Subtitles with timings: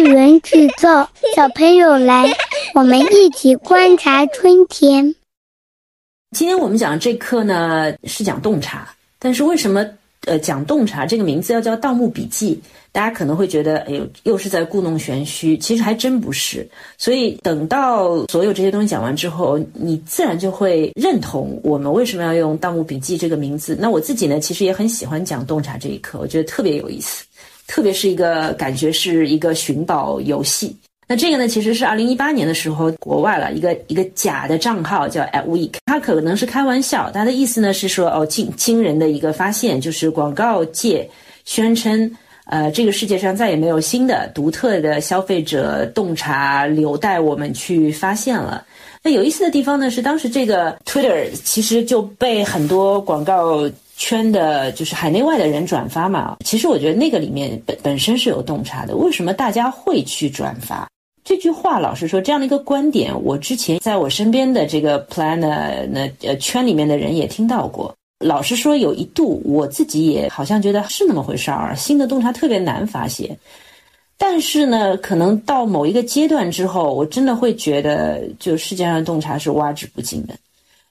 [0.00, 2.24] 次元制造，小朋友来，
[2.74, 5.14] 我们一起观察春天。
[6.30, 8.88] 今天我们讲这课呢是讲洞察，
[9.18, 9.86] 但是为什么
[10.24, 12.54] 呃讲洞察这个名字要叫《盗墓笔记》？
[12.92, 15.54] 大家可能会觉得，哎呦，又是在故弄玄虚。
[15.58, 16.66] 其实还真不是。
[16.96, 23.76] 所以等到所有这些东西讲完之后，你自然就会认同我们为什么要用《盗墓笔记》这个名字。
[23.78, 27.22] 那我自己呢，其实也很喜欢讲洞察这一课，我觉得特别有意思，
[27.70, 30.76] 特别是一个感觉是一个寻宝游戏。
[31.06, 41.08] 那这个呢，其实是二零一八年的时候，国外了一个一个假的账号叫 At Week，它可能是开玩笑，它的意思呢是说，哦，惊惊人的一个发现，就是广告界
[41.44, 42.10] 宣称，
[42.46, 48.66] 呃，这个世界上再也没有新的独特的消费者洞察留待我们去发现了。
[49.00, 53.70] 那有意思的地方呢，是当时这个 Twitter 其实就被很多广告。
[54.00, 58.96] 圈的就是海内外的人转发嘛，其实我觉得那个里面本本身是有洞察的。
[58.96, 60.88] 为什么大家会去转发
[61.22, 61.78] 这句话？
[61.78, 67.94] 老实说，这样的一个观点，我之前在我身边的这个 planner 那呃圈里面的人也听到过。
[68.24, 73.36] 老实说，有一度我自己也好像觉得是那么回事儿，新的洞察特别难发现。
[74.16, 80.34] 但是呢，可能到某一个阶段之后，我真的会觉得，就世界上的洞察是挖之不尽的。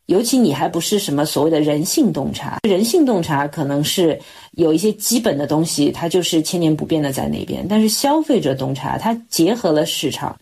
[0.10, 4.20] 尤其你还不是什么所谓的人性洞察，人性洞察可能是
[4.54, 7.64] 有一些基本的东西，它就是千年不变的在那边。
[7.70, 10.36] 但是消费者洞察，它结合了市场，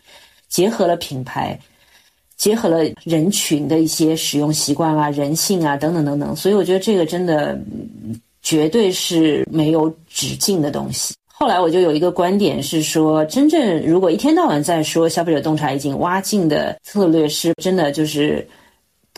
[0.48, 1.58] 结合了品牌，
[2.38, 6.34] 结合了人群的一些使用习惯啊、人性啊等等等等。
[6.34, 7.60] 所以我觉得这个真的
[8.40, 11.14] 绝对是没有止境的东西。
[11.26, 18.48] 后来我就有一个观点是说，真正如果一天到晚在说消费者洞察已经挖尽的策略，是真的就是。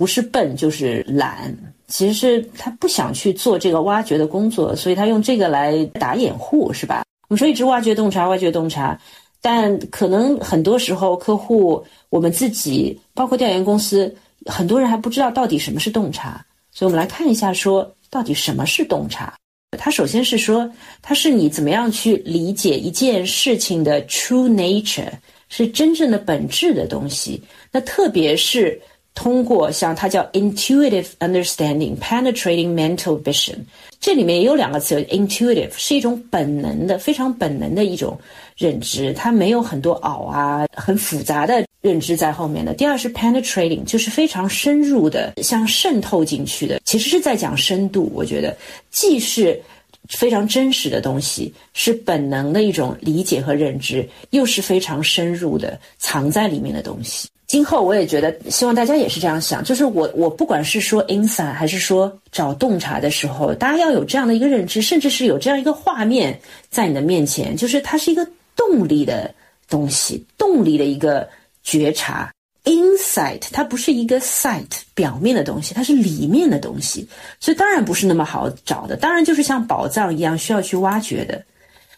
[0.01, 1.55] 不是笨就是懒，
[1.87, 7.05] 其实是他不想去做这个挖掘的工作，所以他用这个来打掩护，是吧？
[7.29, 8.99] 我们说一直挖掘洞察，挖掘洞察，
[9.43, 14.11] 但可能很多时候客户、我们自己，包括调研公司，
[14.47, 16.43] 很多人还不知道到底什么是洞察。
[16.73, 19.35] 所以我们来看一下，说到底什么是洞察？
[19.77, 20.67] 它首先是说，
[21.03, 25.13] 它是你怎么样去理解一件事情的 true nature，
[25.51, 27.43] 是真正的本质的东西。
[27.71, 28.81] 那特别是。
[29.23, 33.55] 通过像它叫 intuitive understanding, penetrating mental vision，
[34.01, 38.19] 这里面也有两个词，intuitive 是一种本能的、非常本能的一种
[38.57, 42.73] 认知，它没有很多熬啊、很复杂的认知在后面的。
[42.73, 48.11] 第二是 penetrating，就是非常深入的，像渗透进去的，其实是在讲深度。
[48.15, 48.57] 我觉得
[48.91, 49.61] 既是
[50.09, 57.29] 非常真实的东西，是本能的一种理解和认知，又是非常深入的藏在里面的东西。
[57.51, 66.39] 今后我也觉得，希望大家也是这样想，就是我我不管是说 insight 还是说找洞察的时候，大家要有这样的一个认知，甚至是有这样一个画面
[66.71, 68.25] 在你的面前，就是它是一个
[68.55, 69.35] 动力的
[69.69, 71.29] 东西，动力的一个
[71.65, 72.33] 觉察。
[72.67, 77.09] insight 它不是一个 sight 表面的东西，它是里面的东西，
[77.41, 81.43] 所以当然不是那么好找的，当然就是像宝藏一样需要去挖掘的。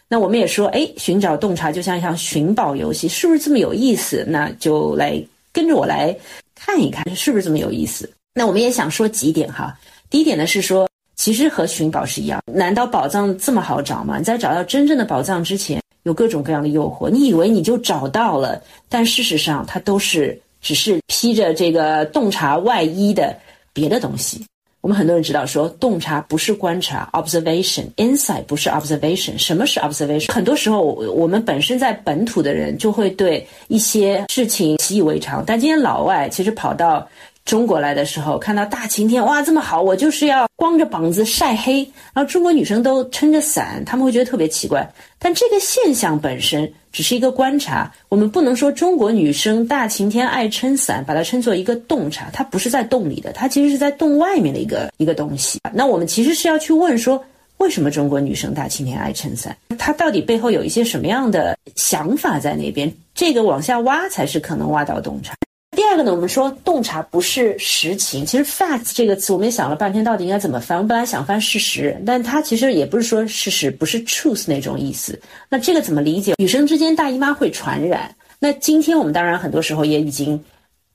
[0.09, 4.25] 那我们也说，哎，寻找洞察就像一项寻宝游戏，是不是这么有意思？
[4.27, 5.23] 那就来。
[5.53, 6.17] 跟着我来
[6.55, 8.11] 看一看，是不是这么有意思？
[8.35, 9.79] 那我们也想说几点哈。
[10.09, 14.19] 第一点呢是说，其实和寻宝是一样，难道宝藏这么好找吗？
[14.19, 23.37] 你在找到真正的宝藏之前，有各种各样的诱惑，你以为你就找到了，但事实上它都是只是披着这个洞察外衣的
[23.73, 24.45] 别的东西。
[24.83, 29.39] 我们很多人知道说，洞察不是观察，observation；insight 不是 observation。
[29.39, 30.33] 什么是 observation？
[30.33, 37.09] 很多时候，我们本身在本土的人就会对一些事情习以为常，但今天老外其实跑到。
[37.45, 41.79] 中国来的时候，看到大晴天，哇，这么好，我就是要光着膀子晒黑。
[42.15, 44.89] 然后中国女生都撑着伞，他们会觉得特别奇怪。
[45.19, 52.31] 但这个现象本身只是一个观察，我们不能说中国女生大晴天爱撑伞，把它称作一个洞察。
[52.33, 55.59] 它不是在洞里的，它其实是在洞外面的一个一个东西。
[55.73, 57.23] 那我们其实是要去问说，
[57.59, 59.57] 为什么中国女生大晴天爱撑伞？
[59.79, 62.93] 它到底背后有一些什么样的想法在那边？
[63.15, 65.35] 这个往下挖才是可能挖到洞察。
[65.75, 68.27] 第二个呢，我们说洞察不是实情。
[68.27, 70.77] 其实 fact 这个词，我们也想了半天，到底应该怎么翻？
[70.77, 75.19] 我本来想翻事实，但它其实也不是说事实，不是 truth 那种意思。
[75.49, 76.35] 那这个怎么理解？
[76.37, 78.15] 女生之间大姨妈会传染。
[78.39, 80.39] 那今天我们当然很多时候也已经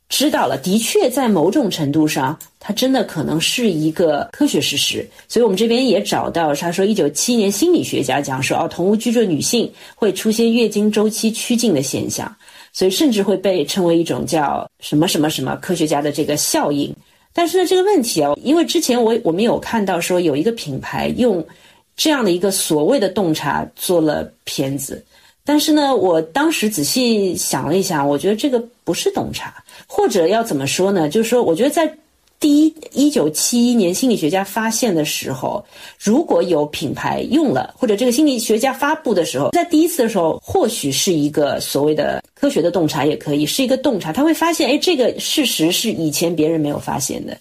[0.09, 5.07] 知道了，的确在某种程度上，它真的可能是一个科学事实。
[5.27, 12.33] 所以我们这边也找到，他说一九七年心理学家讲说，哦，同屋居住的女性会出现月经周期趋近的现象。
[12.73, 16.93] 所以甚至会被称为一种叫什么什么什么科学家的这个效应，
[17.33, 21.43] 但是呢，这个问题啊，因为之前我我们有看到说有一个品牌用
[21.95, 25.03] 这样的一个所谓的洞察做了片子，
[25.47, 31.07] 但是呢，我当时仔细想了一想，我觉得这个不是洞察，或者要怎么说呢？
[31.07, 31.91] 就是说，我觉得在。
[32.39, 35.65] 第一，一九七一年心理学家发现的时候，
[35.97, 44.13] 如果有品牌用了，或者这个心理学家发布的时候，在第一次的时候，或许是一个所谓的科学的洞察，也可以是一个洞察。
[44.13, 47.35] 他会发现，哎，这个事实是以前别人没有发现的。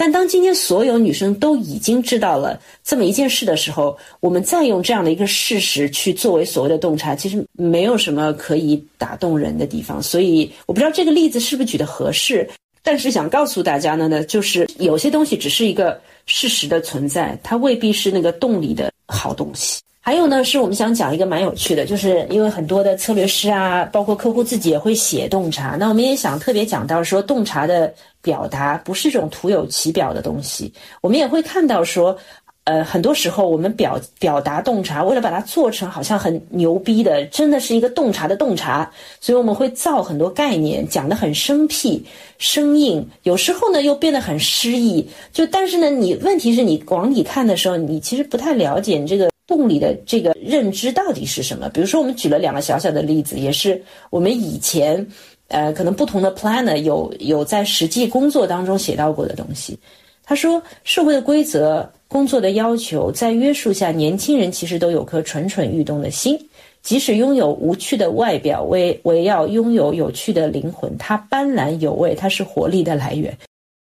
[0.00, 10.02] 但当今天所有女生都已经知道了这么一件事的时候，我们再用这样的一个事实去作为所谓的洞察，其实没有什么可以打动人的地方。
[10.02, 12.48] 所以，我不知道这个例子是不是举的合适。
[12.82, 19.82] 但是想告诉大家呢，呢就是有些东西只是一个事实的存在，它未必是那个动力的好东西。
[20.10, 32.18] 还有呢，是我们想讲一个蛮有趣的，就是因为很多的策略师啊，包括客户自己也会写洞察，那我们也想特别讲到说，洞察的表达不是这种徒有其表的东西，我们也会看到说。
[32.64, 42.04] 呃，很多时候我们表表达洞察，为了把它做成好像很牛逼的，真的是一个洞察的洞察，所以我们会造很多概念，讲得很生僻、
[42.38, 45.08] 生硬，有时候呢又变得很诗意。
[45.32, 51.68] 就但是呢，你问题是你往里看的时候，你其实不太了解你这个洞里的这个认知到底是什么。
[51.68, 55.06] 比如说，我们举了两个小小的例子，也是我们以前
[55.48, 59.78] 呃可能不同的 planner 有有在实际工作当中写到过的东西。
[60.22, 61.92] 他说，社会的规则。
[62.10, 66.36] 工作的要求在约束下，年轻人其实都有颗蠢蠢欲动的心，
[66.82, 70.92] 即使拥有无趣的外表，为为要拥有有趣的灵魂。
[70.98, 73.38] 它斑斓有味，它是活力的来源。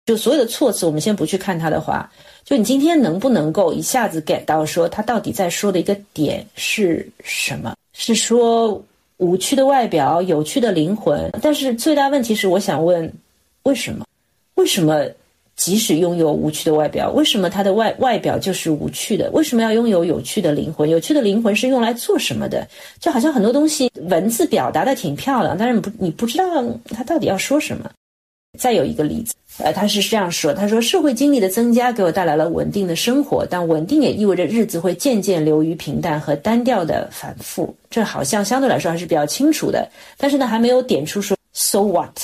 [0.06, 2.08] 就所有的措辞，我们先不去看他的话，
[2.46, 7.76] 就你今天能不能够一下子 get 到说他到底在说的一个点是什么？
[7.94, 8.84] 是说
[9.18, 11.30] 无趣的外表，有趣的灵魂？
[11.42, 13.12] 但是最大问题是，我想问，
[13.64, 14.06] 为什么？
[14.56, 15.06] 为什么？
[15.56, 19.30] 即使拥有无趣的外表，为什么他的外外表就是无趣的？
[19.34, 20.90] 为什么要拥有有趣的灵魂？
[20.90, 22.68] 有趣的灵魂是用来做什么的？
[23.00, 26.44] 就好像很多东西文字表达的挺漂亮，但是不你不知道
[26.90, 27.88] 他到底要说什么。
[28.58, 37.76] 再有一个例子，呃，他是这样说：他说，社会经历的增加给我带来了稳定的生活，但稳定也意味着日子会渐渐流于平淡和单调的反复。
[37.90, 42.16] 这好像相对来说还是比较清楚的，但是呢，还没有点出说 so what。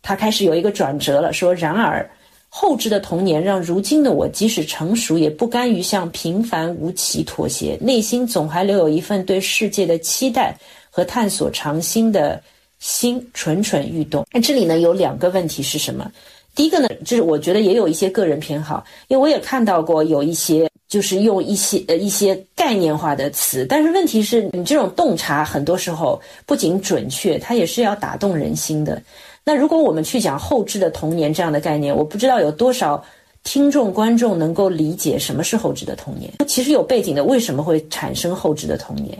[0.00, 2.08] 他开始有一个转折了，说然而。
[2.48, 10.56] 后知的童年让如今的我，即使成熟，也不甘于向平凡无奇妥协，内心总还留有一份对世界的期待
[10.88, 12.40] 和探索长新的
[12.86, 14.24] 心，蠢蠢欲动。
[14.32, 16.08] 那这里呢，有两个问题是什么？
[16.54, 29.02] 第一个呢，就是我觉得也有一些个人偏好，因为我也看到过有一些就是用一些呃一些概念化的词，但是问题是你这种洞察很多时候不仅准确，它也是要打动人心的。
[29.44, 33.04] 那如果我们去讲后置的童年这样的概念，我不知道有多少
[33.42, 36.32] 听众观众能够理解什么是后置的童年。
[36.46, 39.18] 其实有背景的，为什么会产生后置的童年？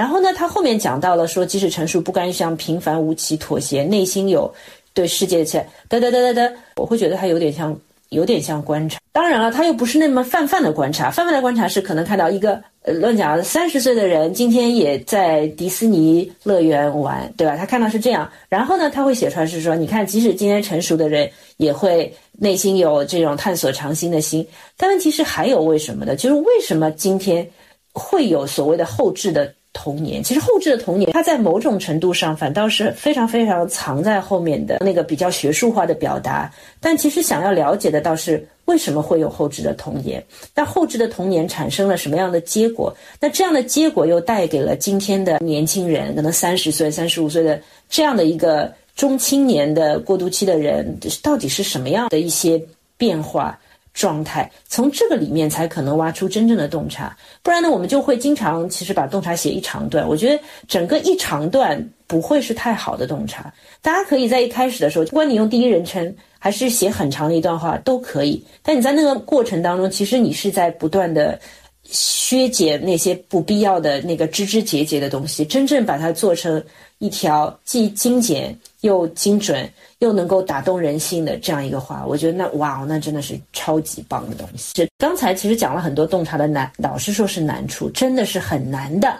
[0.00, 4.50] 然后呢，他后面讲到了说，即使成熟不甘于向平凡无奇妥协，内心有
[4.94, 8.98] 对世界的期待，哒哒哒哒哒，我会觉得他有点像，有点像观察。
[9.12, 12.58] 当然了，他又不是那么泛泛的观察，泛泛的观察是可能看到一个。
[12.82, 17.54] 呃，乱讲，三十岁的人今天也在迪士尼乐园玩，对吧？
[17.54, 24.48] 他看到是这样，然后呢，他会写出来是说，你看，即使今天成熟的人也会内心有这种探索长新的心。
[24.78, 26.16] 但问题是还有为什么的？
[26.16, 27.46] 就是为什么今天
[27.92, 30.22] 会有所谓的后置的童年？
[30.22, 36.52] 其实后置的童年，它在某种程度上反倒是非常非常藏在后面的那个比较学术化的表达。
[36.80, 38.46] 但其实想要了解的倒是。
[38.66, 40.24] 为什么会有后置的童年？
[40.54, 42.96] 那后置的童年产生了什么样的结果？
[43.18, 52.62] 那这样的结果又带给了今天的年轻人，可能三十岁、三十五岁的这样的一个中青年的过渡期的人，到底是什么样的一些
[52.96, 53.58] 变化
[53.94, 54.50] 状态？
[54.68, 57.16] 从这个里面才可能挖出真正的洞察。
[57.42, 60.06] 不然呢，我们就会经常其实把洞察写一长段。
[60.06, 63.52] 我觉得整个一长段不会是太好的洞察。
[63.80, 66.14] 大家可以在一开始的时候，不管你用第一人称。
[66.42, 71.38] 还是写很长的一段话都可以，但你在那个过程当中，其实你是在不断的
[71.84, 76.64] 削减那些不必要的那个枝枝节节的东西，真正把它做成
[76.96, 79.70] 一条既精简又精准
[80.00, 84.72] 又能够打动人心的这样一个话，我觉得那哇哦，那真的是超级棒的东西。
[84.74, 89.18] 这刚才其实讲了很多洞察的难，老实说是难处，真的是很难的。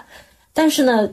[0.52, 1.08] 但是呢。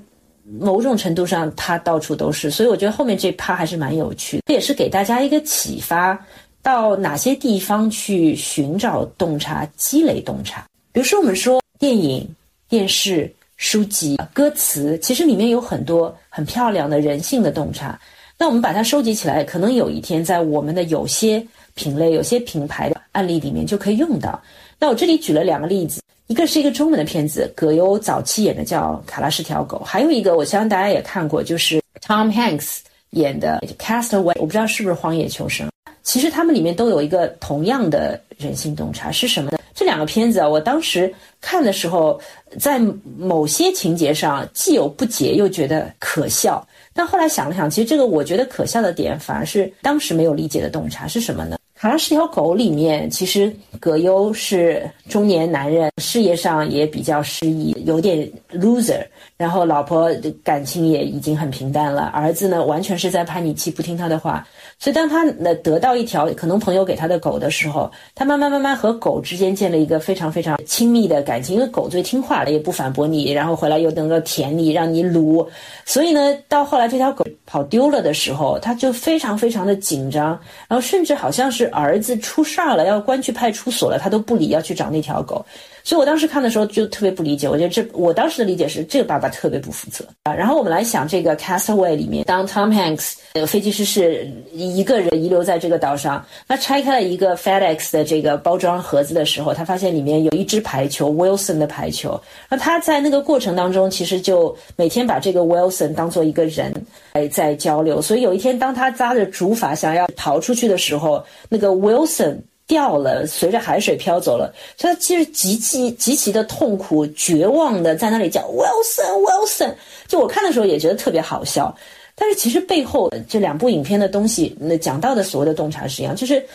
[0.61, 6.17] 某种程度上，它到处都是，所以我觉得后面这趴还是蛮有趣的，也是给大家一个启发，
[6.61, 10.65] 到哪些地方去寻找洞察、积累洞察。
[10.93, 12.25] 比如说，我们说电影、
[12.69, 17.99] 电视、书籍、歌词，其实里面有很多很漂亮的人性的洞察。
[18.37, 24.39] 那我们把它收集起来，可能有一天在我们的有些品类、有些品牌的案例里面就可以用到。
[24.79, 26.01] 那我这里举了两个例子。
[26.27, 32.79] 一个是一个中文的片子，葛优早期演的叫《卡拉是条狗》，还有一个我相信大家也看过，就是 Tom Hanks
[33.11, 35.65] 演的《Castaway》，我不知道是不是《荒野求生》。
[36.03, 39.57] 其实他们里面都有一个同样的人性洞察是什么呢？
[39.73, 42.19] 这两个片子啊，我当时看的时候，
[42.59, 42.77] 在
[43.17, 46.65] 某些情节上既有不解，又觉得可笑。
[46.97, 51.55] 但后来想了想，其实这个我觉得可笑的点，反而是当时没有理解的洞察是什么呢？
[51.79, 59.05] 《卡拉是条狗》里面，其实葛优是中年男人，事业上也比较失意，有点 loser。
[59.37, 60.11] 然后老婆
[60.43, 64.43] 感情也已经很平淡了，儿子呢完全是在叛逆期，不听他的话。
[64.79, 75.47] 所以当他呢得到一条可能朋友给他的狗的时候，他慢慢慢慢和狗之间建立一个非常非常亲密的感情，因为狗最听话了，也不反驳你，然后回来又能够舔你，让你撸。
[75.85, 80.29] 所以呢，到后来这条狗跑丢了的时候，他就非常非常的紧张，
[80.67, 85.45] 然后甚至好像是儿子出事儿了，要关去派出所了，他都不理，要去找那条狗。
[85.87, 90.33] 所以我当时看的时候就特别不理解，我觉得这我当时的理解是这个爸爸特别不负责啊。
[90.33, 102.19] 然后我们来想这个《Castaway》里面，当 Tom Hanks 这个飞机师是一个人遗留在这个岛上，他拆开了一个 FedEx 的这个包装盒子的时候，他发现里面有一只排球 Wilson 的排球。
[102.49, 106.69] 那他在那个过程当中，其实就每天把这个 Wilson 当做一个人
[107.13, 108.01] 来在交流。
[108.01, 112.39] 所以有一天，当他扎着竹筏想要逃出去的时候，那个 Wilson。
[112.67, 114.53] 掉了，随着海水飘走了。
[114.77, 119.73] 所以他其实极其极其的痛苦、绝望的在那里叫 Wilson Wilson。
[120.07, 121.75] 就我看的时候也觉得特别好笑，
[122.13, 126.45] 但是其实背后这两部影片的东西，那讲到的所谓的洞察是一样，就是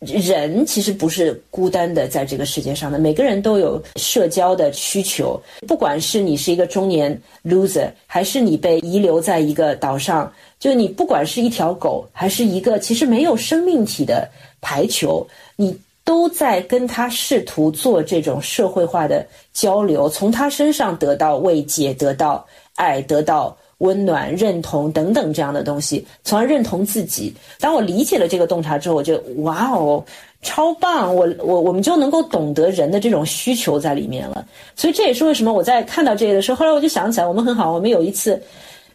[0.00, 5.40] 人其实不是孤单的在这个世界上的，每个人都有社交的需求。
[5.66, 10.30] 不管是你是一个中年 loser，还是你被遗留在一个岛上，
[10.64, 14.26] 就你不管是一条狗，还是一个其实没有生命体的
[14.62, 15.26] 排球。
[15.56, 22.42] 你都在跟他试图做这种社会化的交流，从他身上得到慰藉、得到
[22.76, 27.30] 爱、得到温暖、认同等等这样的东西，从而认同自己。
[27.60, 30.02] 当我理解了这个洞察之后，我觉得哇哦，
[30.40, 31.14] 超棒！
[31.14, 34.42] 我我我们就能够懂得人的这种需求在里面了。
[34.74, 38.42] 所以这也是为什么我在看到这个的时候，后来我就想起来，我们很好，我们有一次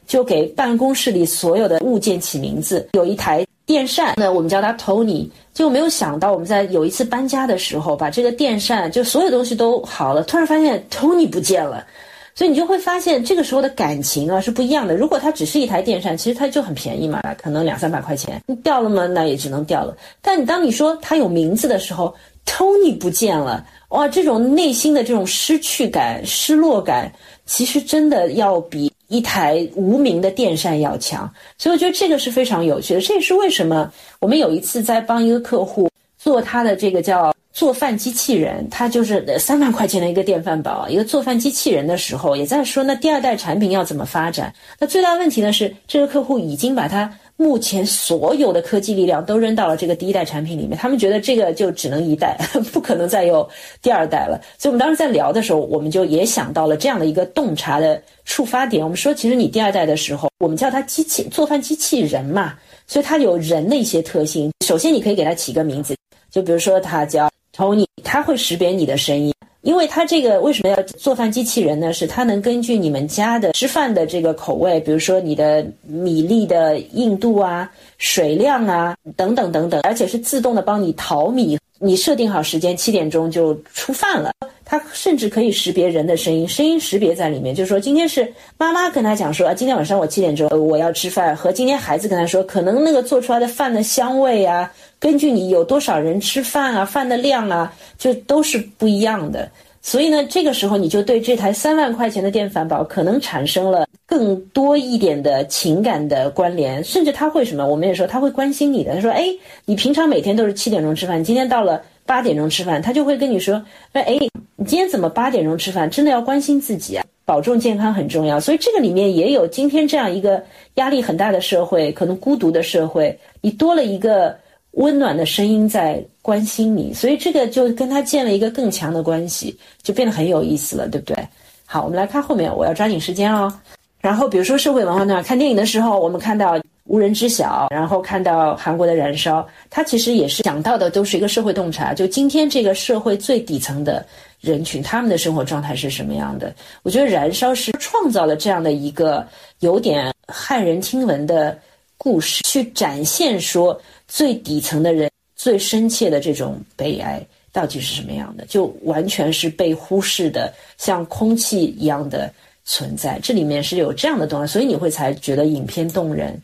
[0.10, 3.46] 就给办公室里所有的物件起名字，有一台。
[3.66, 11.86] 电扇，那我们叫它 Tony，就没有想到我们在有一次搬家的时候，把这个电扇就所有东西都好了，突然发现 Tony 不见了，
[12.34, 14.98] 所以你就会发现这个时候的感情啊是不一样的。
[14.98, 19.96] 如果它只是一台电扇，其实它就很便宜嘛，可能两三百块钱，掉了嘛，那也只能掉了。
[20.20, 22.12] 但你当你说它有名字的时候
[22.48, 27.14] ，Tony 不见了，哇，这种内心的这种失去感、失落感，
[27.46, 28.92] 其实真的要比。
[29.10, 33.02] 一台无名的电扇要强，所以我觉得这个是非常有趣的。
[33.02, 44.54] 这也是为什么我们有一次在帮一个客户做他的这个叫做饭机器人，他就是三万块钱的一个电饭煲，一个做饭机器人的时候，也在说那第二代产品要怎么发展。
[44.80, 47.12] 那最大问题呢是，这个客户已经把它。
[47.42, 52.38] 目前所有的科技力量都扔到了这个第一代产品里面，他们觉得这个就只能一代，
[52.74, 53.50] 不可能再有
[53.82, 54.42] 第二代了。
[54.58, 58.84] 所以，我们当时在聊的时候，我们就也想到了这样的一个洞察的触发点。
[58.84, 62.56] 我们说，其实你第二代的时候，我们叫它机器做饭机器人嘛，
[62.86, 64.52] 所以它有人的一些特性。
[64.66, 65.96] 首先，你可以给它起个名字，
[66.30, 69.34] 就比如说它叫 Tony，它会识别你的声音。
[69.62, 71.92] 因为它这个为什么要做饭机器人呢？
[71.92, 81.58] 是它能根据你们家的吃饭的这个口味，比如说你的米粒的硬度啊、水量啊等等等等，而且是自动的帮你淘米。
[81.82, 84.34] 你设定好时间，七点钟就出饭了。
[84.70, 87.56] 它甚至可以识别人的声音，声音识别在里面。
[87.56, 94.72] 就是说，今天是妈妈跟他讲说啊，今天晚上我七点钟我要吃饭，和今天孩子跟他说，可能那个做出来的饭的香味啊。
[95.00, 99.50] 根据你有多少人吃饭啊，饭的量啊，就都是不一样的。
[99.82, 107.66] 所以呢，这个时候你就对这台三万块钱的电饭煲可能产生了更多一点的情感的关联，甚至他会什么？
[107.66, 108.94] 我们也说他会关心你的。
[108.94, 109.26] 他说：“哎，
[109.66, 114.20] 你平常每天都是七点钟吃饭，今天到了八点钟吃饭，他就会跟你说：哎，
[114.60, 115.90] 你今天怎么八点钟吃饭？
[115.90, 118.40] 真的要关心自己啊，保重健康很重要。
[118.40, 120.44] 所以这个里面也有今天这样一个
[120.76, 124.36] 压力很大的社会，可能孤独的社会，你多了一个。”
[124.74, 131.28] 温暖的声音在关心你，所以这个就跟他建了一个更强的关系，就变得很有意思了，对不对？
[131.66, 133.52] 好，我们来看后面，我要抓紧时间哦。
[134.00, 144.04] 然后比如说社会文化呢，看电影的时候，我们看到《无人知晓》，然后看到韩国的《燃烧》，它其实也是讲到的都是一个社会洞察，就今天这个社会最底层的
[144.42, 146.54] 人群，他们的生活状态是什么样的？
[146.82, 149.26] 我觉得《燃烧》是创造了这样的一个
[149.60, 151.58] 有点骇人听闻的
[151.96, 153.80] 故事，去展现说。
[154.12, 157.24] 最底层的人最深切的这种悲哀。
[157.52, 162.34] 到底是什么样的，就完全是被忽视的，像空气一样的
[162.66, 163.20] 存在。
[163.22, 166.36] 这里面是有这样的东西，所以你会才觉得影片动人。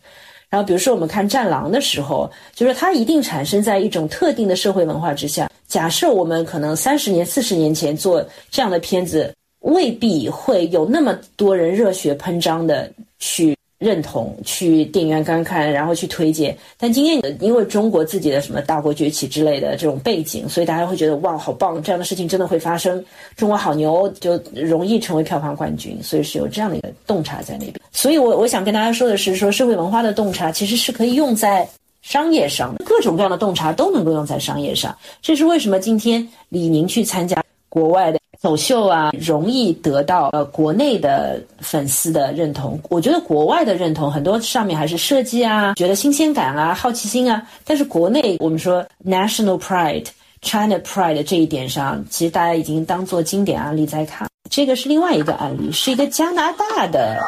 [0.55, 5.51] 然后，比如说我们看《战狼》的时候，就是它一定产生在一种特定的社会文化之下。
[5.67, 13.54] 假设我们可能三十年、四十年前做这样的片子，未必会有那么多人热血喷张的去。
[13.77, 16.57] 认同去电影院观看，然后去推荐。
[16.77, 21.81] 但今天因为中国自己的什么大国崛起之类的这种背景，所以大家会觉得哇，好棒！
[21.83, 23.03] 这样的事情真的会发生，
[23.35, 26.01] 中国好牛，就容易成为票房冠军。
[26.01, 27.73] 所以是有这样的一个洞察在那边。
[27.91, 31.67] 所以我我想跟大家说的是，说社会文化的洞察其实是可以用在
[32.01, 34.95] 商业上，各种各样的洞察都能够用在商业上。
[35.21, 38.19] 这是为什么今天李宁去参加国外的。
[38.39, 42.79] 走秀啊，容易得到呃国内的粉丝的认同。
[42.89, 47.41] 我觉得国外的认同很多上面还是设计啊，觉得新鲜感啊，好奇心啊。
[47.65, 50.05] 但是国内我们说 national pride、
[50.41, 54.27] China pride 这一点上，其实大家已经当做经典案例在看。
[54.49, 57.19] 这个是另外一个案例，是一个加拿大的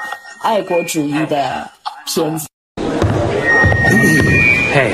[0.44, 1.70] 爱国主义的
[2.06, 2.48] 片子。
[4.74, 4.92] Hey,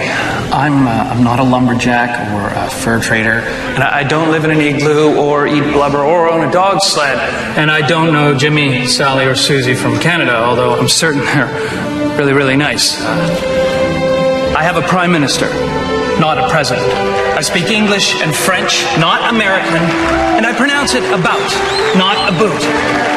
[0.54, 3.40] I'm, uh, I'm not a lumberjack or a fur trader,
[3.74, 7.18] and I don't live in an igloo or eat blubber or own a dog sled.
[7.58, 12.34] And I don't know Jimmy, Sally, or Susie from Canada, although I'm certain they're really,
[12.34, 13.02] really nice.
[13.02, 15.48] I have a prime minister,
[16.20, 16.86] not a president.
[17.34, 19.82] I speak English and French, not American,
[20.38, 21.44] and I pronounce it about,
[21.98, 22.62] not a boot.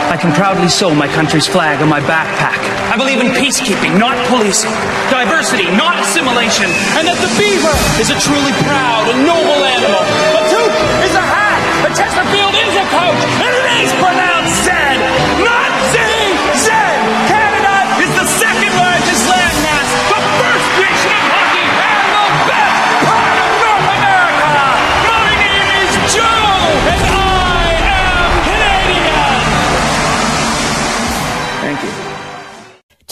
[0.08, 2.56] I can proudly sew my country's flag on my backpack.
[2.88, 4.72] I believe in peacekeeping, not policing,
[5.12, 10.02] diversity, not assimilation, and that the beaver is a truly proud and noble animal.
[10.40, 13.90] A toque is a hat, a Chesterfield is a coach, and it is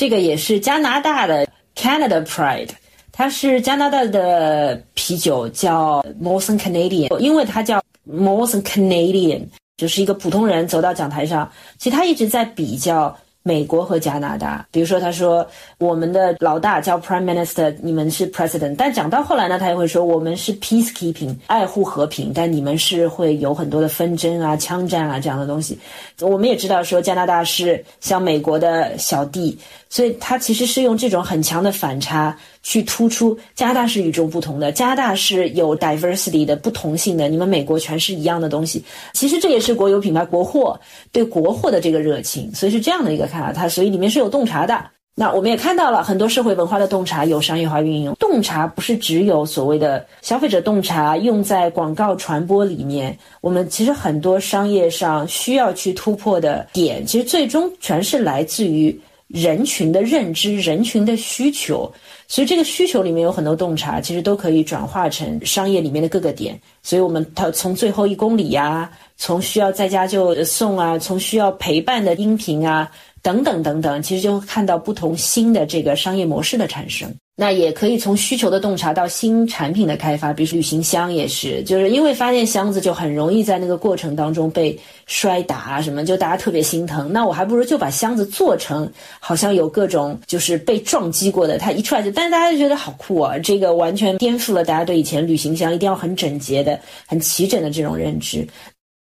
[0.04, 2.68] 这个也是加拿大的 Canada Pride，
[3.10, 9.46] 它是加拿大的啤酒，叫 Molson Canadian，因为它叫 Molson Canadian，
[9.78, 13.16] 就是一个普通人走到讲台上，其实他一直在比较。
[13.46, 18.74] 美国和加拿大，比如说，他说我们的老大叫 Prime Minister，你们是 President。
[18.74, 25.78] 但讲到后来呢，他也会说我们是 Peacekeeping，爱护和平，但你们是会有很多的纷争啊、枪战啊这样的东西。
[26.22, 29.58] 我们也知道说加拿大是像美国的小弟，
[29.94, 32.36] 所以他其实是用这种很强的反差。
[32.64, 38.82] 去突出加拿大是与众不同的，加拿大是有 diversity 的不同性的，你们美国全是一样的东西。
[39.12, 40.80] 其实这也是国有品牌国货
[41.12, 43.52] 对国货的这个热情，所以是这样的一个看法。
[43.52, 44.82] 它所以里面是有洞察的。
[45.14, 48.14] 那我们也看到了很多社会文化的洞察有商业化运用。
[48.14, 58.98] 洞察不是只有所谓的消费者洞察用在广告传播里面，我们其实很多商业上需要去突破的点，其实最终全是来自于
[59.34, 61.92] 人群的认知、人群的需求。
[62.28, 66.58] 所以这个需求里面有很多洞察，其实都可以转化成商业里面的各个点。
[66.82, 72.90] 所以我们它从最后一公里呀，从需要在家就送啊，从需要陪伴的音频啊，
[73.22, 77.12] 等等等等，其实就会看到不同新的这个商业模式的产生。
[77.36, 87.12] 那也可以从需求的洞察到新产品的开发，比如旅行箱也是，就是因为发现箱子就很容易在那个过程当中被摔打啊什么，就大家特别心疼。
[87.12, 93.36] 那我还不如就把箱子做成好像有各种就是被撞击过的，它一出来就，但是大家就觉得好酷啊！
[93.36, 98.46] 这个完全颠覆了大家对以前旅行箱一定要很整洁的、很齐整的这种认知。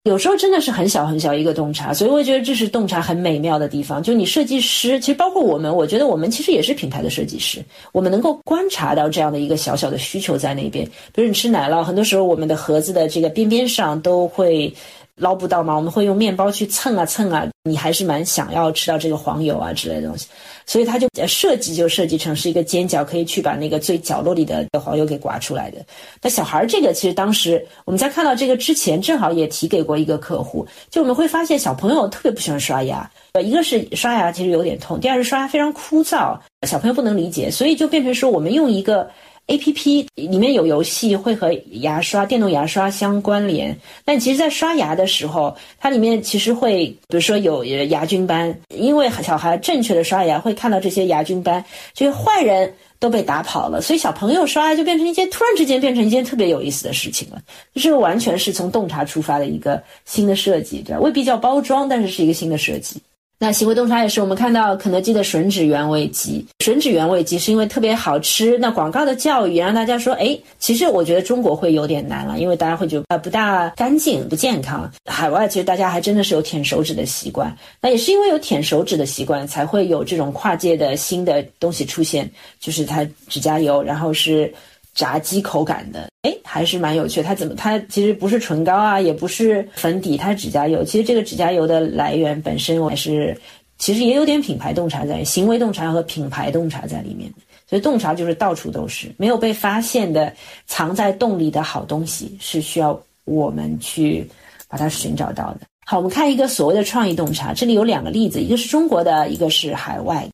[0.04, 4.02] 有时候真的是很小很小一个洞察，所以我觉得这是洞察很美妙的地方。
[4.02, 10.86] 就你设计师，其实包括我们，我觉得我们其实也是品牌的设计师，我们能够观察到这样的一个小小的需求在那边。
[11.12, 14.72] 比如你吃奶酪，很多时候我们的盒子的这个边边上都会。
[15.16, 15.76] 捞不到嘛？
[15.76, 20.26] 我们会用面包去蹭啊蹭啊，你还是蛮想要吃到这个黄油啊之类的东西，
[20.64, 25.78] 所以它就设计就设计成是一个尖角，可以去把那个最角落里的黄油给刮出来的。
[26.22, 39.10] 那小孩儿这个其实当时我们在看到这个之前，正好也提给过一个客户，就我们会发现小朋友特别不喜欢刷牙，呃，一个是刷牙其实有点痛，第二是刷牙非常枯燥，小朋友不能理解，所以就变成说我们用一个。
[39.50, 57.42] A P P 里面有游戏会和牙刷、电动牙刷相关联，但其实，在刷牙的时候，它里面其实会，比如说有牙菌斑，因为小孩正确的刷牙会看到这些牙菌斑，这些坏人都被打跑了，所以小朋友刷牙就变成一件突然之间变成一件特别有意思的事情了。
[57.74, 63.02] 这个完全是从洞察出发的一个新的设计，对，未必叫包装，但是是一个新的设计。
[63.42, 68.58] 那行为洞察也是我们看到肯德基的吮指原味鸡，吮指原味鸡是因为特别好吃。
[68.58, 74.92] 那广告的教育让大家说，哎，其实我觉得中国会有点难了，因为大家会觉得不大干净、不健康。
[75.06, 84.52] 海外其实大家还真的是有舔手指的习惯，那也是因为有舔手指的习惯，才会有这种跨界的新的东西出现，就是它指甲油，然后是。
[84.94, 87.22] 炸鸡口感的，哎，还是蛮有趣。
[87.22, 87.54] 它怎么？
[87.54, 90.84] 它其实不是唇膏啊，也不是粉底，它是指甲油。
[90.84, 93.36] 其实这个指甲油的来源本身我还是，
[93.78, 97.32] 其实也有点品牌洞察在，行为洞察和品牌洞察在里面。
[97.68, 100.32] 所以洞察就是到处都是没有被发现的，
[100.66, 104.28] 藏在洞里的好东西，是需要我们去
[104.68, 105.60] 把它寻找到的。
[105.86, 110.28] 好，我们看一个所谓的创意洞察，这里有两个例子，一个是中国的，一个是海外。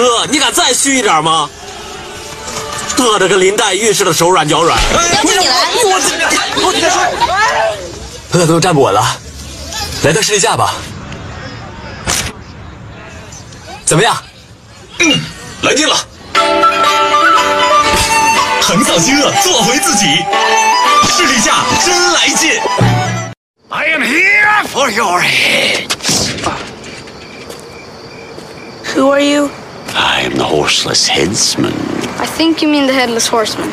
[0.00, 1.48] 哥，你敢再虚一点吗？
[2.98, 4.78] 饿的跟林黛玉似的，手软脚软。
[4.92, 5.90] 要不你来，我
[6.66, 7.00] 我你再说。
[8.32, 9.02] 饿都站不稳了，
[10.04, 10.74] 来个试力架吧。
[13.86, 14.14] 怎么样？
[14.98, 15.18] 嗯，
[15.62, 15.96] 来劲了。
[18.60, 20.04] 横扫饥饿，做回自己。
[21.08, 22.60] 试力架真来劲。
[23.70, 25.88] I am here for your head.
[28.94, 29.50] Who are you?
[29.94, 31.72] I am the horseless headsman.
[32.20, 33.70] I think you mean the headless horseman.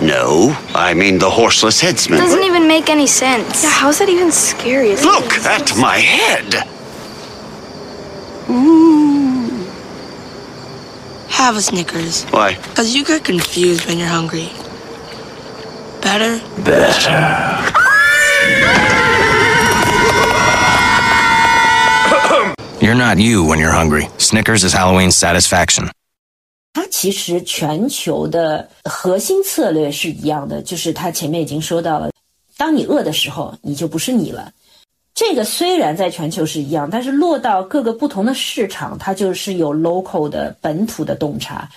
[0.00, 2.18] No, I mean the horseless headsman.
[2.18, 3.62] It Doesn't even make any sense.
[3.62, 4.90] Yeah, how's that even scary?
[4.90, 6.68] Is Look at my head.
[8.50, 9.66] Ooh.
[11.28, 12.24] Have a Snickers.
[12.24, 12.54] Why?
[12.56, 14.50] Because you get confused when you're hungry.
[16.02, 16.40] Better?
[16.62, 17.55] Better.
[22.86, 24.06] You're not you when you're hungry.
[24.16, 25.88] Snickers is Halloween satisfaction.
[26.72, 32.12] 它其实全球的核心策略是一样的，就是它前面已经说到了，
[32.56, 34.52] 当你饿的时候，你就不是你了。
[35.16, 41.68] 这个虽然在全球是一样，但是落到各个不同的市场，它就是有 local 的本土的洞察。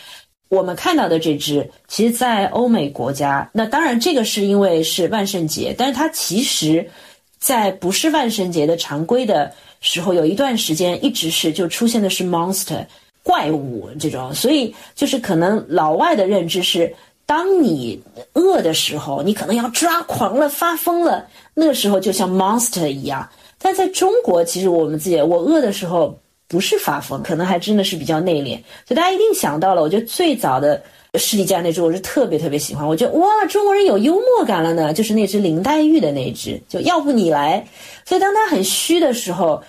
[0.49, 6.87] 我们看到的这只，其实，在欧美国家，那当然这个是因为是万圣节，但是它其实，
[7.39, 9.51] 在不是万圣节的常规的。
[9.81, 12.85] 时候有一段时间一直是就出现的是 monster
[13.23, 16.93] 怪物这种，所以就是可能老外的认知是，
[17.25, 18.01] 当你
[18.33, 23.29] 饿的时候，你可能要抓狂了、发疯了，那个时候就像 monster 一样。
[23.59, 28.55] 但在中国，其实我们自己，我饿的时候不是发疯，可能还真的是比较内敛。
[28.87, 30.81] 所以大家一定想到了，我觉得最早的
[31.15, 32.87] 士力架那只，我是特别特别喜欢。
[32.87, 37.65] 我觉得哇，中国人有幽默感了呢，就是那只林黛玉的那只，就要不你来。
[38.05, 39.63] 所以当他很虚的时候。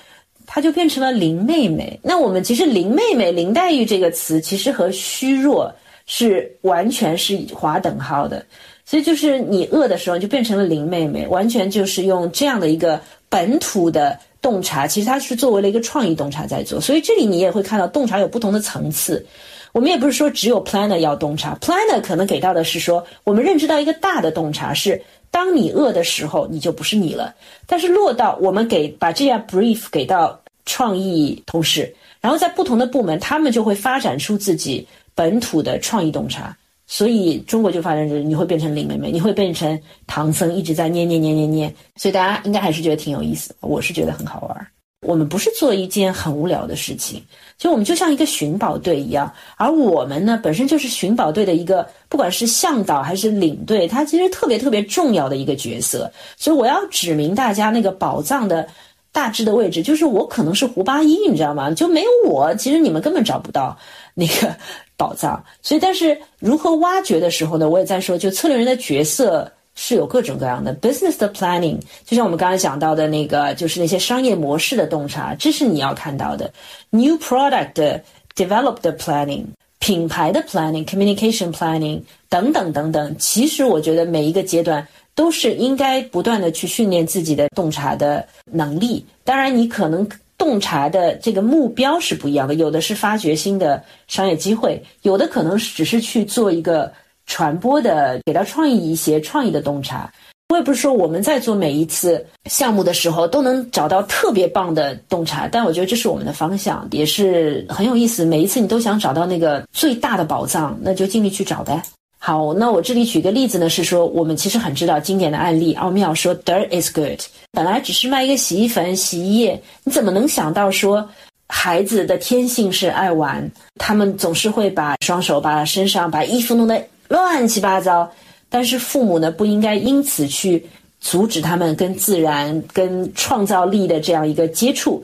[0.53, 2.01] 她就变成了林妹妹。
[2.03, 5.73] 那我们其实林妹妹、林黛玉这个词，其实和虚弱
[6.07, 8.45] 是完全是划等号的。
[8.85, 16.81] 所以就是你饿的时候，就变成了林妹妹，完全就是用这样的一个本土的洞察，其实它是作为了一个创意洞察在做。
[16.81, 19.25] 所以这里你也会看到洞察有不同的层次。
[19.73, 25.03] 我们也不是说只有 planner 要洞察，planner 可能给到的是说，我们认知到一个大的洞察是。
[25.33, 27.33] 当你饿的时候，你就不是你了。
[27.65, 36.57] 但是落到我们给把这样 brief 给到创意同事，然后在不同的部门，他们就会发展出自己本土的创意洞察。
[36.89, 41.73] 所以中国就发展成你会变成林妹妹，你会变成唐僧一直在念念念念念。
[41.95, 44.67] 所以大家应该还是觉得挺有意思，我是觉得很好玩。
[45.07, 47.23] 我们不是做一件很无聊的事情，
[47.57, 56.13] 就我们就像一个寻宝队一样，而我们呢本身就是寻宝队的一个，不管是向导还是领队，他其实特别特别重要的一个角色。
[56.37, 58.69] 所以我要指明大家那个宝藏的
[59.11, 61.71] 大致的位置，就是我可能是胡八一，你知道吗？
[61.71, 63.75] 就没有我，其实你们根本找不到
[64.13, 64.55] 那个
[64.99, 65.43] 宝藏。
[65.63, 67.67] 所以，但是如何挖掘的时候呢？
[67.67, 69.51] 我也在说，就策略人的角色。
[69.83, 76.53] 是有各种各样的 business 的 planning，就像我们刚才讲到的那个，就是那些商业模式的洞察，这是你要看到的。
[76.91, 78.03] New product
[78.37, 79.47] develop 的 planning，
[79.79, 83.17] 品牌的 planning，communication planning 等等等等。
[83.19, 89.03] 其实我觉得每一个阶段都是应该不断的去训练自己的洞察的能力。
[89.25, 96.93] 当然，你可能洞察的这个目标是不一样的，有的是发掘新的商业机会，有的可能只是去做一个。
[97.31, 100.13] 传播的给到创意一些创意的洞察，
[100.49, 108.25] 我也不是说我们在做每一次项目的时候都能找到特别棒的洞察，但我觉得这是我们的方向，也是很有意思。
[108.25, 111.81] 每一次你都想找到那个最大的宝藏，那就尽力去找呗。
[112.19, 117.21] 好，那我这里举个例子呢，是说我们其实很知道经典的案例，奥妙说 dirt is good，
[117.53, 121.09] 本来只是卖一个洗衣粉、洗衣液，你怎么能想到说
[121.47, 126.85] 孩子的天性是爱玩，他们总是会把双手、把身上、把衣服弄得。
[127.11, 128.09] 乱七八糟，
[128.49, 130.65] 但是父母呢不应该因此去
[131.01, 135.03] 阻止他们跟自然、跟创造力的这样一个接触，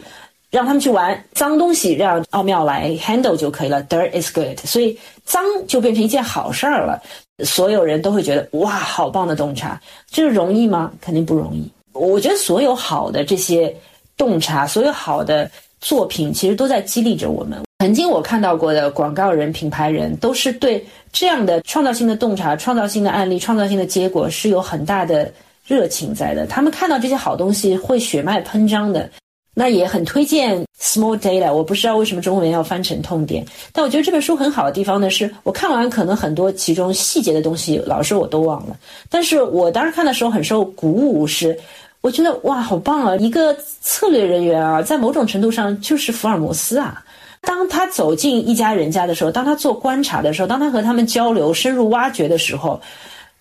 [0.50, 3.82] 让他们去玩脏东西，让奥妙来 handle 就可以了。
[3.82, 7.02] Dirt is good，所以脏就变成一件好事儿了。
[7.44, 10.92] 所有人都会觉得哇，好棒的洞察，这个容易吗？
[11.00, 11.68] 肯定不容易。
[11.92, 13.74] 我觉得所有好的这些
[14.16, 17.65] 洞察，所有好的作品，其实都在激励着我们。
[17.86, 25.32] 曾经我看到过的广告人、品牌人，都是对这样的创造性的洞察、创造性的案例、创造性的结果是有很大的。
[25.64, 29.10] 热情在的，他们看到这些好东西会血脉喷张的，
[29.52, 31.52] 那也很推荐 Small Data。
[31.52, 38.76] 我不知道为什么中文要翻成痛点，但我觉得这本书很好的地方呢，是我看完可能很多其中细节的东西，老师我都忘了，
[39.10, 41.58] 但是我当时看的时候很受鼓舞，是
[42.00, 43.16] 我觉得哇，好棒啊！
[43.16, 47.02] 一个策略人员啊，在某种程度上就是福尔摩斯啊。
[47.46, 52.78] 当他走进一家人家的时候，当他做观察的时候，当他和他们交流、深入挖掘的时候。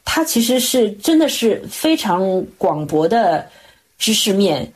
[0.08, 3.44] 他其实是真的是非常广博的
[3.98, 4.72] 知识面，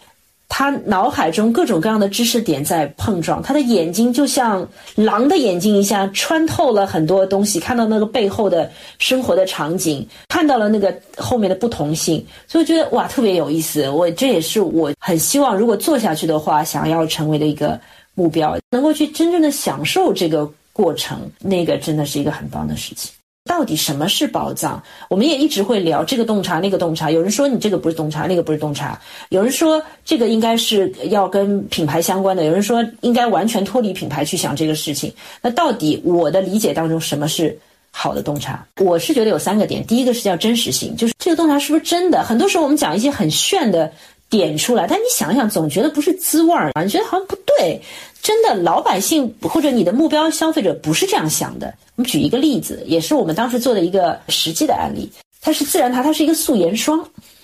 [0.50, 13.88] 他脑海中各种各样的知识点在碰撞，他的眼睛就像狼的眼睛一样，穿透了很多东西，看到那个背后的生活的场景，看到了那个后面的不同性，所以觉得哇，特别有意思。
[13.88, 17.80] 我这也是我很希望，如果做下去的话，想要成为的一个
[18.20, 23.10] 目标，能够去真正的享受这个过程，那个真的是一个很棒的事情。
[23.46, 24.84] 到底什么是宝藏？
[25.10, 27.10] 我们也一直会聊这个洞察那个洞察。
[27.10, 29.00] 有人说你这个不是洞察，那个不是洞察。
[29.30, 32.44] 有人说这个应该是要跟品牌相关的。
[32.44, 35.12] 有人说应该完全脱离品牌去想这个事情。
[35.42, 37.58] 那到底我的理解当中什么是
[37.90, 38.68] 好的洞察？
[38.82, 39.84] 我是觉得有三个点。
[39.88, 42.22] 第一个是叫真实性，就是这个洞察是不是真的？
[42.22, 43.92] 很多时候我们讲一些很炫的
[44.30, 47.82] 点出来，但你想想总觉得不是滋味儿啊，你觉得好像不对。
[48.22, 51.74] 真的，老百姓或者你的目标消费者不是这样想的。
[51.96, 55.10] 我们举一个例子，也是我们当时做的一个实际的案例。
[55.42, 57.00] 它是自然它，它是一个素颜霜。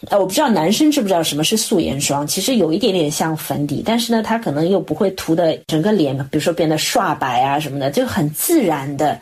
[0.10, 2.28] 呃，我不知道男生知不知道什么是素颜霜。
[2.28, 9.18] 其实有一点点像粉底，但是呢，它可能又不会涂的整个脸，比如说变得刷白啊什么的，就很自然的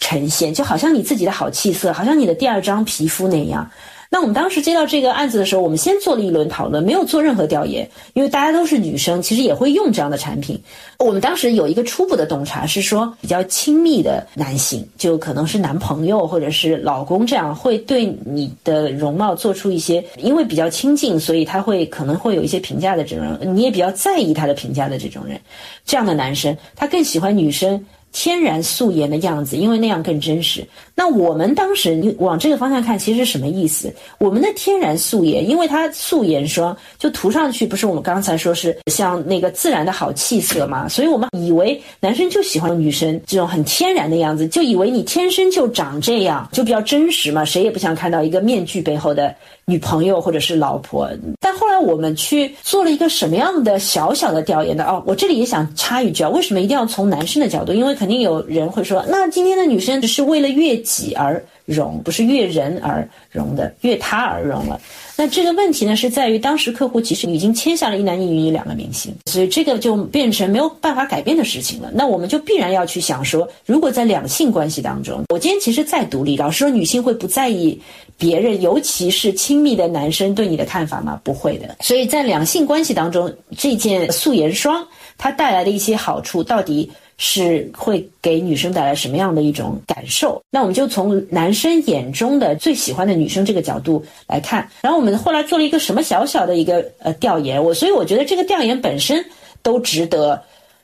[0.00, 3.70] 呈现，就好像你自己的好气色，好像你的第二张皮肤那样。
[4.10, 10.58] 那我们当时接到这个案子的时候，我们先做了一轮讨论，没有做任何调研，因为大家都是女生，其实也会用这样的产品。
[10.98, 25.38] 我们当时有一个初步的洞察是说，比较亲密的男性，就可能是男朋友或者是老公这样，会对你的容貌做出一些，因为比较亲近，所以他会可能会有一些评价的这种，你也比较在意他的评价的这种人，
[25.84, 27.84] 这样的男生，他更喜欢女生。
[28.20, 30.66] 天然素颜的样子，因为那样更真实。
[30.92, 33.94] 那我们当时你往这个方向看，其实什么意思？
[34.18, 40.88] 我们的天然素颜，因为它素颜霜就涂上去，不是我们刚才说是像那个自然的好气色嘛？
[40.88, 47.44] 所以我们以为男生就喜欢女生这种很天然的样子，就以为你天生就长这样，就比较真实嘛。
[47.44, 49.32] 谁也不想看到一个面具背后的
[49.68, 51.08] 女朋友或者是老婆。
[51.38, 57.74] 但后来我们去做了一个什么样的小小的调研呢哦，我这里也想插一句啊，为什么一定要从男生的角度？
[57.74, 64.80] 因为肯定有人会说，那今天的女生只是为了悦己而容，不是悦人而容的，悦他而容了。
[65.16, 71.90] 那这个问题呢，是在于当时客户其实已经签下了一男一女两个明星，所以这个就变成没有办法改变的事情了。
[71.92, 77.78] 那我们就必然要去想说，如果在两性关系当中，我今天其实再独立，老师说女性会不在意
[78.18, 81.18] 别人，尤其是亲密的男生对你的看法吗？
[81.24, 81.76] 不会的。
[81.80, 86.90] 所以在两性关系当中，这件素颜霜它带来的一些好处到底？
[87.20, 90.40] 是会给女生带来什么样的一种感受？
[90.52, 94.70] 那我们就从男生眼中的最喜欢的女生这个角度来看。
[94.82, 99.24] 然后我们后来做了一个什么小小的一个呃调研，我所以我觉得这个调研本身
[99.64, 100.40] 都值得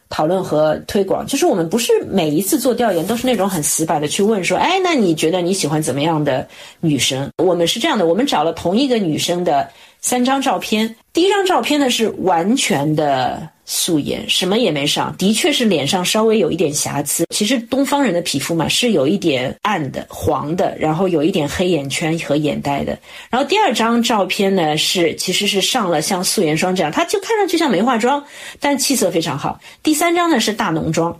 [0.08, 1.26] 讨论和推广。
[1.26, 6.46] 就是我们不是每一次做调研都是那种很死板的去问说，哎，那你觉得你喜欢怎么样的
[6.80, 7.28] 女生？
[7.38, 9.68] 我们是这样的，我们找了同一个女生的
[10.04, 13.48] 三张照片，第一张照片呢是完全的。
[13.66, 17.24] 素颜什么也没上，的确是脸上稍微有一点瑕疵。
[17.30, 22.98] 其实东方人的皮肤嘛，是有一点暗的、黄的，然后有一点黑眼圈和眼袋的。
[23.30, 28.22] 然后第二张照片呢，是其实是上了像素颜霜这样，它就看上去像没化妆，
[28.60, 29.58] 但气色非常好。
[29.82, 31.10] 第三张呢是大浓妆，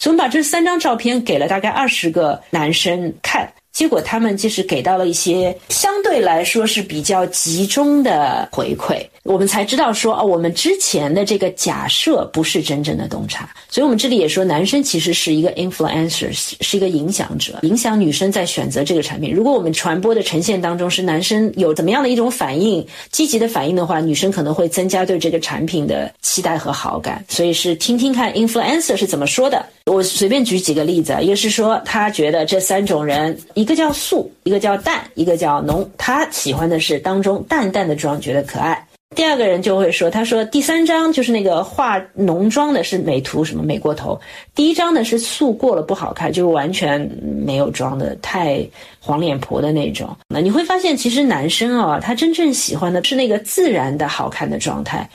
[0.00, 3.48] 所以我们把这三张照片给了大概二十个男生看。
[3.72, 13.48] 结果他们就是给到了一些相对来说是比较集中的回馈，我们才知道说哦，我们之前的这个假设不是真正的洞察。
[13.70, 19.32] 所以我们这里也说，男生其实是一个 influencer，是一个影响者，影响女生在选择这个产品。
[19.32, 27.24] 如果我们传播的呈现当中是男生有怎么样的一种反应，积极的反应的话，女生可能会增加对这个产品的期待和好感。
[27.26, 29.64] 所以是听听看 influencer 是怎么说的。
[29.86, 33.34] 我随便举几个例子，一个是说他觉得这三种人。
[33.62, 35.88] 一个叫素，一个叫淡，一个叫浓。
[35.96, 38.84] 他喜欢的是当中淡淡的妆，觉得可爱。
[39.14, 44.20] 第二个人就会说，他说第三张就是那个化浓妆的是美图什么美过头，
[44.52, 47.08] 第一张呢是素过了不好看，就是完全
[47.46, 48.66] 没有妆的，太
[48.98, 50.08] 黄脸婆的那种。
[50.28, 55.08] 那你会发现，其实男生啊，他真正喜欢的是那个自然的好看的状态。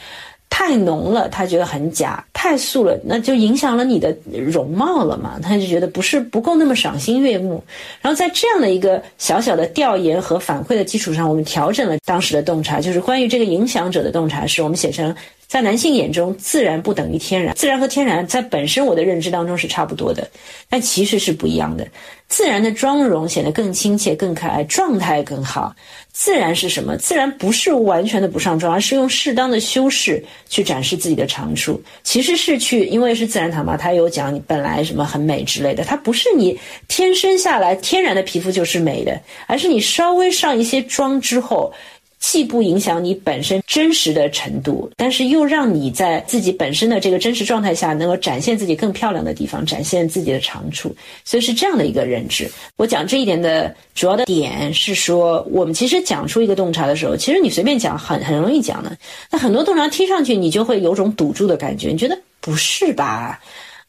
[0.60, 5.40] 太浓了，他觉得很假；太素了，那就影响了你的容貌了嘛。
[5.40, 7.64] 他就觉得不是不够那么赏心悦目。
[8.02, 15.16] 然后在这样的一个小小的调研和反馈的基础上，我们调整了当时的洞察，就是关于这个影响者的洞察，是我们写成
[15.48, 17.56] 在男性眼中，自然不等于天然。
[17.56, 20.30] 自然和天然在本身我的认知当中是差不多的，
[20.70, 21.88] 但其实是不一样的。
[22.28, 25.74] 自然的妆容显得更亲切、更可爱，状态更好。
[26.12, 26.98] 自然是什么？
[26.98, 31.82] 自然不是完全的不上妆，而是用适当的修饰去展示自己的长处。
[32.04, 41.72] 其实是去，因为是自然堂嘛，它有讲你本来什么很美之类的，它不是你天生下来天然的皮肤就是美的，而是你稍微上一些妆之后。
[42.20, 50.94] 既不影响你本身真实的程度，但是又让你在自己本身的这个真实状态下，能够展现自己更漂亮的地方，展现自己的长处。
[51.24, 52.50] 所以是这样的一个认知。
[52.76, 58.98] 我讲这一点的主要的点是说，我们其实讲出一个洞察的时候，其实你随便讲很很容易讲的。
[59.32, 63.40] 那很多洞察听上去，你就会有种堵住的感觉，你觉得不是吧？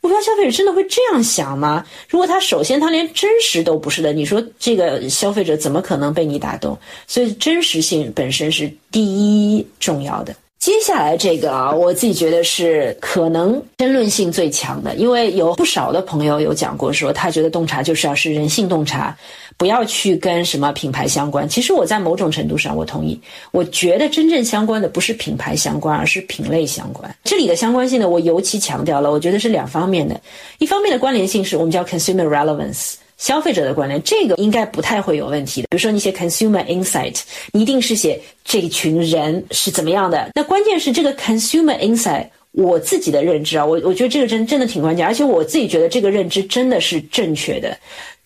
[0.01, 1.85] 目标消费者真的会这样想吗？
[2.09, 6.79] 如果他首先他连真实都不是的，你说这个消费者怎么可能被你打动？
[7.07, 10.35] 所以真实性本身是第一重要的。
[10.59, 19.17] 接下来这个啊，我自己觉得是可能争论性最强的，因为有不少的朋友有讲过，说他觉得洞察就是要是人性洞察，
[19.59, 21.47] 不要去跟什么品牌相关。
[21.49, 27.15] 其实我在某种程度上我同意，我觉得真正相关的不是品牌相关，而是品类相关。
[27.25, 30.19] 这里的相关性呢，我尤其强调了，我觉得是两方面的，
[30.59, 32.95] 一方面的关联性是我们叫 consumer relevance。
[33.17, 35.67] 消费者的关联，这个应该不太会有问题的。
[35.71, 40.31] 比如说，你写 consumer insight，你一定是写这群人是怎么样的。
[40.37, 47.77] 那关键是这个 consumer insight，我自己的认知啊，我我觉得这个真真的挺关键，而且我自己觉得这个认知真的是正确的。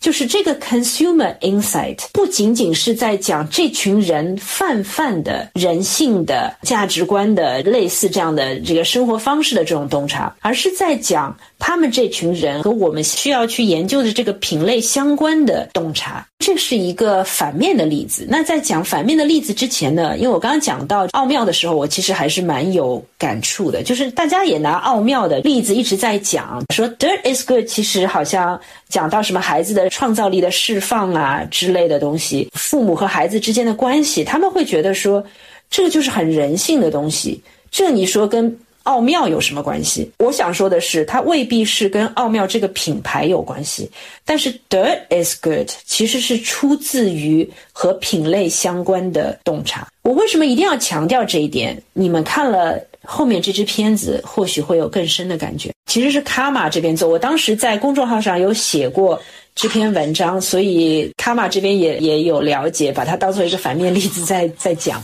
[0.00, 16.26] 就是这个 consumer insight 不仅仅是在讲这群人泛泛的人性的价值观的类似这样的这个生活方式的这种洞察，而是在讲他们这群人和我们需要去研究的这个品类相关的洞察。
[16.42, 18.26] 这是一个反面的例子。
[18.28, 23.85] 那在讲反面的例子之前呢，因为我刚刚讲到奥妙的时候，我其实还是蛮有感触的。
[23.85, 35.24] 就是大家也拿奥妙的例子一直在讲，说 dirt is good，其实好像讲到什么孩子的创造力的释放啊之类的东西，父母和孩子之间的关系，他们会觉得说，
[35.70, 37.40] 这个就是很人性的东西。
[37.70, 38.59] 这你说跟？
[38.85, 40.11] 奥妙有什么关系？
[40.18, 43.90] 我想说的是，它未必是跟奥妙这个品牌有关系。
[44.25, 49.87] 但是，dirt is good 其实是出自于和品类相关的洞察。
[50.03, 51.81] 我为什么一定要强调这一点？
[51.92, 55.71] 你们看了后面这支片子，或许会有更深的感觉。
[55.87, 59.21] 其实是卡玛这边做，我当时在公众号上有写过
[59.55, 65.03] 这篇文章，所以卡玛这边也也有了解，把它当做一个反面例子在在讲。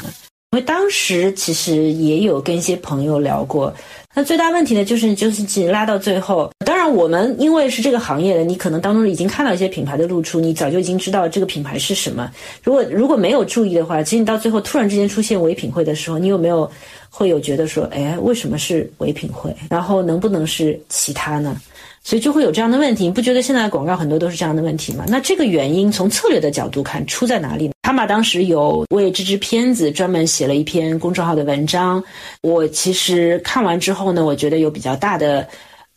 [0.53, 3.73] 因为当时其实也有跟一些朋友聊过，
[4.15, 6.51] 那最大问题呢，就是就是拉到最后。
[6.65, 12.31] 当然，我们因为是这个行业的，你可能当中已经看到一些品牌的露出，你早就已经知道这个品牌是什么。
[12.65, 16.71] 如果如果没有注意的话，其实你到最后突然之间出现唯品会的时候，你有没有
[17.11, 19.55] 会有觉得说，哎，为什么是唯品会？
[19.69, 21.55] 然后能不能是其他呢？
[22.09, 25.05] 所以就会有这样的问题，你不觉得现在广告很多都是这样的问题吗？
[25.07, 27.75] 那这个原因从策略的角度看出在哪里呢？
[27.83, 32.03] 哈马当时有为这支片子专门写了一篇公众号的文章，
[32.41, 35.47] 我其实看完之后呢，我觉得有比较大的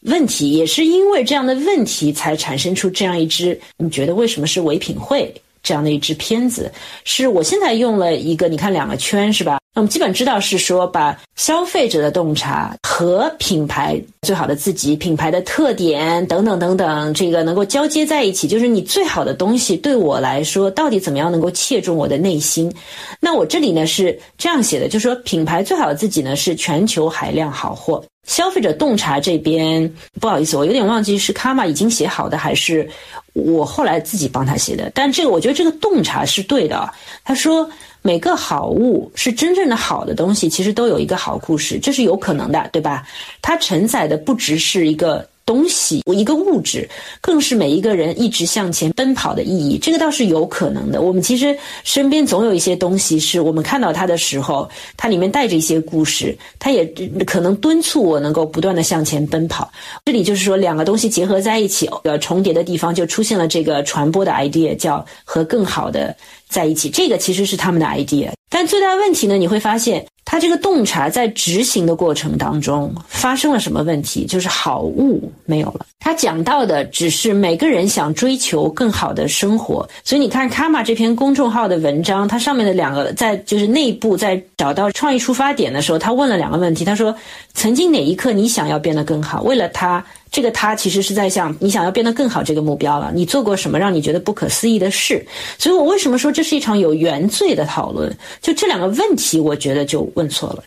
[0.02, 3.58] 问题，也是因为这样的问题才产生出这样一支。
[3.78, 6.71] 你觉得为什么是唯品会这样的一支片子？
[7.04, 9.60] 是我现在用了一个，你看两个圈是吧？
[9.74, 22.74] 那我们基本知道是说，把消费者的洞察和品牌最好的自己、品牌的特点等等等等，这个能够交接在一起，就是你最好的东西对我来说，到底怎么样能够切中我的内心？
[23.21, 28.04] 那我这里呢是这样写的，就是说品牌最好的自己呢是全球海量好货。
[28.28, 32.88] 消费者洞察这边，不好意思，我有点忘记是卡玛已经写好的，还是
[33.34, 34.92] 我后来自己帮他写的。
[34.94, 36.94] 但这个我觉得这个洞察是对的。
[37.23, 37.69] 他说。
[38.04, 43.08] 每个好物是真正的好的东西，其实都有一个好故事，这是有可能的，对吧？
[43.44, 45.29] 它承载的不只是一个。
[45.52, 46.89] 东西，一个物质，
[47.19, 49.77] 更是每一个人一直向前奔跑的意义。
[49.77, 51.02] 这个倒是有可能的。
[51.02, 56.85] 我们其实身边总有一些东西，是我们看到它的时候，它里面带着一些故事，它也
[57.27, 59.69] 可能敦促我能够不断的向前奔跑。
[60.06, 66.15] 这里就是说，两个东西结合在一起，呃，重叠的地方就出现了这个传播的 idea，叫和更好的
[66.52, 66.87] 在一起。
[66.91, 70.06] 这个其实是他们的 idea，但最大问题呢，你会发现。
[70.23, 74.25] 他这个洞察在执行的过程当中发生了什么问题？
[74.25, 75.85] 就是好物没有了。
[75.99, 86.85] 他讲到的只是每个人想追求更好的生活，所以你看卡玛这篇公众号的文章，它上面的两个在就是内部在找到创意出发点的时候，他问了两个问题。
[86.85, 87.13] 他说：
[87.54, 89.41] 曾经哪一刻你想要变得更好？
[89.41, 90.06] 为了他。
[90.32, 93.12] 这个他其实是在想你想要变得更好这个目标了。
[93.13, 95.23] 你做过什么让你觉得不可思议的事？
[95.60, 98.17] 所以我为什么说这是一场有原罪的讨论？
[98.42, 100.63] 就这两个问题，我觉得就问错了，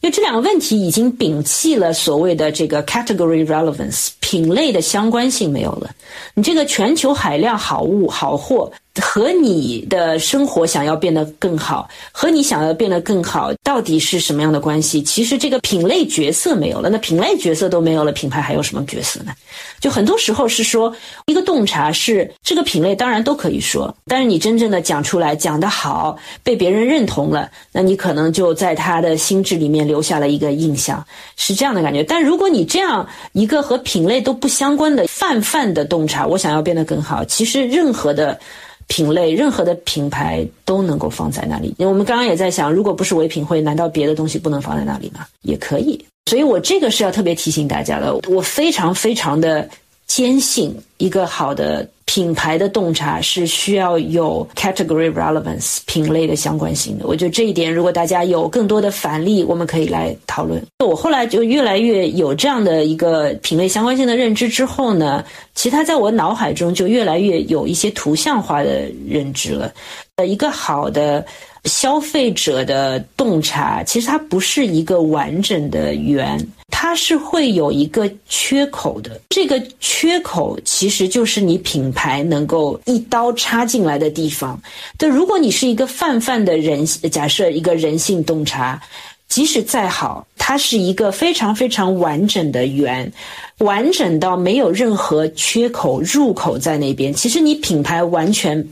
[0.00, 5.90] 因为这两个问题已经摒弃了所谓的这个 category relevance 品类的相关性没有了。
[6.34, 8.70] 你这个全球海量好物好货。
[9.00, 15.02] 和你的生活想要变得更好，和你想要变得更好，到底是什么样的关系？
[15.02, 19.32] 其实这个品类角色没有了，那品类角色都没有了，品牌还有什么角色呢？
[19.80, 20.94] 就很多时候是说，
[21.26, 31.04] 一个洞察是这个品类，当然都可以说，但是你真正的讲出来，讲得好，被别人认同了，那你可能就在他的心智里面留下了一个印象，
[31.36, 32.02] 是这样的感觉。
[32.02, 38.38] 但如果你这样一个和品类都不相关的泛泛的洞察，我想要变得更好，其实任何的。
[38.86, 41.74] 品类任何的品牌都能够放在那里。
[41.78, 45.26] 我们刚刚也在想，如果不是唯品会，难道别的东西不能放在那里吗？
[45.42, 46.04] 也可以。
[46.30, 48.14] 所以我这个是要特别提醒大家的。
[48.28, 49.68] 我非常非常的
[50.06, 51.88] 坚信，一个好的。
[52.08, 57.06] 品牌的洞察是需要有 category relevance 品类的相关性的。
[57.06, 60.64] 我觉得这一点，如果大家有更多的反例，我们可以来讨论。
[60.84, 65.22] 我后来就越来越有这样的一个品类相关性的认知之后呢，
[65.56, 69.70] 其实它在我脑海中就越来越有一些图像化的认知了。
[70.14, 71.26] 呃，一个好的。
[71.66, 76.38] 消费者的洞察其实它不是一个完整的圆，
[76.70, 79.20] 它是会有一个缺口的。
[79.30, 84.60] 这个缺口其实就是你品牌能够一刀插进来的地方。
[84.96, 88.80] 对，如果你是一个泛泛的人，假设一个人性洞察，
[89.28, 93.12] 即使再好，它是一个非常非常完整的圆，
[93.58, 97.12] 完整到没有任何缺口入口在那边。
[97.12, 98.66] 其实你品牌完全。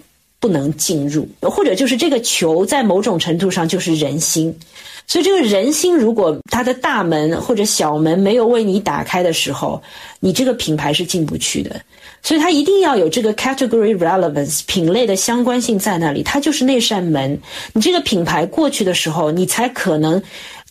[0.45, 4.55] 不能进入，或者就是这个球在某种程度上就是人心，
[5.07, 9.83] 所以这个人心如果它的大门或者小门没有为你打开的时候，
[10.21, 11.81] 你这个品牌是进不去的。
[12.23, 17.41] 所以它一定要有这个 category relevance 品类的相关性在那里，它就是那扇门。
[17.73, 20.23] 你这个品牌过去的时候，你才可能，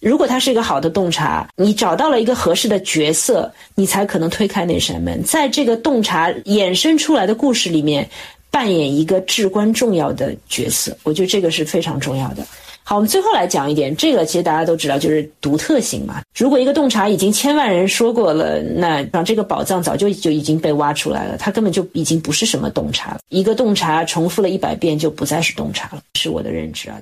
[0.02, 8.08] 如果它是一个好的洞察，你找到了一个合适的角色，你才可能推开那扇门，在这个洞察衍生出来的故事里面。
[8.54, 12.46] 扮演一个至关重要的角色，我觉得这个是非常重要的。
[12.84, 16.22] 好，我们最后来讲一点，这个其实大家都知道，就是独特性嘛。
[16.38, 23.20] 如果一个洞察已经千万人说过了，那让这个宝藏早就就已经被挖出来了，它根本就已经不是什么洞察了。
[23.30, 27.00] 一个洞察重复了一百遍，就不再是洞察了，是我的认知啊。